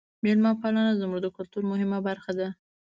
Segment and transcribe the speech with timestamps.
[0.23, 2.47] میلمه پالنه زموږ د کلتور مهمه برخه ده.